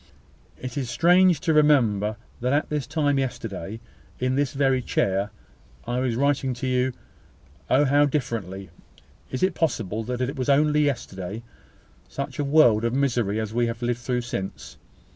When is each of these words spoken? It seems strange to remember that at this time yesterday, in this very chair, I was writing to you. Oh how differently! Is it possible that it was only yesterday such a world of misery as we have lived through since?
It 0.59 0.71
seems 0.71 0.89
strange 0.89 1.41
to 1.41 1.53
remember 1.53 2.17
that 2.39 2.53
at 2.53 2.69
this 2.69 2.87
time 2.87 3.19
yesterday, 3.19 3.79
in 4.17 4.33
this 4.33 4.53
very 4.53 4.81
chair, 4.81 5.29
I 5.85 5.99
was 5.99 6.15
writing 6.15 6.55
to 6.55 6.65
you. 6.65 6.93
Oh 7.69 7.85
how 7.85 8.07
differently! 8.07 8.71
Is 9.29 9.43
it 9.43 9.53
possible 9.53 10.03
that 10.05 10.19
it 10.19 10.35
was 10.35 10.49
only 10.49 10.83
yesterday 10.85 11.43
such 12.09 12.39
a 12.39 12.43
world 12.43 12.83
of 12.83 12.95
misery 12.95 13.39
as 13.39 13.53
we 13.53 13.67
have 13.67 13.83
lived 13.83 13.99
through 13.99 14.21
since? 14.21 14.77